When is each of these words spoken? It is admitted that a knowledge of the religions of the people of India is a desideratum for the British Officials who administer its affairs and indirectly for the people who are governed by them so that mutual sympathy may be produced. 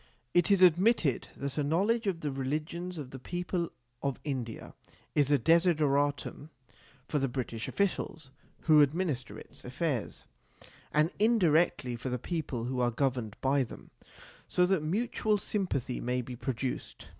It 0.33 0.49
is 0.49 0.63
admitted 0.63 1.27
that 1.37 1.59
a 1.59 1.63
knowledge 1.63 2.07
of 2.07 2.21
the 2.21 2.31
religions 2.31 2.97
of 2.97 3.11
the 3.11 3.19
people 3.19 3.71
of 4.01 4.19
India 4.23 4.73
is 5.13 5.29
a 5.29 5.37
desideratum 5.37 6.49
for 7.07 7.19
the 7.19 7.27
British 7.27 7.67
Officials 7.67 8.31
who 8.61 8.81
administer 8.81 9.37
its 9.37 9.63
affairs 9.63 10.23
and 10.91 11.11
indirectly 11.19 11.95
for 11.95 12.09
the 12.09 12.17
people 12.17 12.63
who 12.63 12.79
are 12.79 12.89
governed 12.89 13.35
by 13.41 13.61
them 13.63 13.91
so 14.47 14.65
that 14.65 14.81
mutual 14.81 15.37
sympathy 15.37 15.99
may 16.01 16.23
be 16.23 16.35
produced. 16.35 17.05